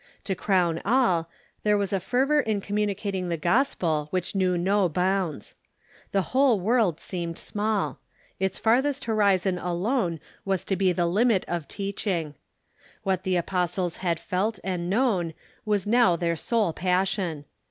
To 0.23 0.33
crown 0.33 0.81
all, 0.83 1.29
there 1.61 1.77
was 1.77 1.93
a 1.93 1.99
fer 1.99 2.25
vor 2.25 2.39
in 2.39 2.59
communicating 2.59 3.29
the 3.29 3.37
gospel 3.37 4.07
which 4.09 4.33
knew 4.33 4.57
no 4.57 4.89
bounds. 4.89 5.53
The 6.11 6.23
whole 6.33 6.59
world 6.59 6.99
seemed 6.99 7.37
small. 7.37 7.99
Its 8.39 8.57
farthest 8.57 9.05
horizon 9.05 9.59
alone 9.59 10.19
was 10.43 10.63
to 10.65 10.75
be 10.75 10.91
the 10.91 11.05
limit 11.05 11.45
of 11.47 11.67
teaching. 11.67 12.33
What 13.03 13.21
the 13.21 13.35
apostles 13.35 13.97
had 13.97 14.19
felt 14.19 14.57
and 14.63 14.89
known 14.89 15.35
was 15.65 15.85
now 15.85 16.15
their 16.15 16.35
sole 16.35 16.73
passion. 16.73 17.45